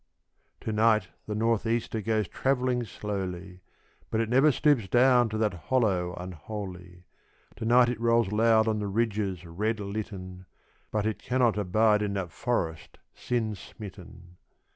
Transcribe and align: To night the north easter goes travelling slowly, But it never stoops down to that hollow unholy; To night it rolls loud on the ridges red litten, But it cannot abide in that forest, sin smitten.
To 0.61 0.71
night 0.71 1.09
the 1.27 1.35
north 1.35 1.67
easter 1.67 2.01
goes 2.01 2.27
travelling 2.27 2.85
slowly, 2.85 3.59
But 4.09 4.19
it 4.19 4.29
never 4.29 4.51
stoops 4.51 4.87
down 4.87 5.29
to 5.29 5.37
that 5.37 5.53
hollow 5.65 6.15
unholy; 6.15 7.03
To 7.57 7.65
night 7.65 7.87
it 7.87 7.99
rolls 8.01 8.31
loud 8.31 8.67
on 8.67 8.79
the 8.79 8.87
ridges 8.87 9.45
red 9.45 9.79
litten, 9.79 10.47
But 10.89 11.05
it 11.05 11.19
cannot 11.21 11.55
abide 11.55 12.01
in 12.01 12.13
that 12.15 12.31
forest, 12.31 12.97
sin 13.13 13.53
smitten. 13.53 14.37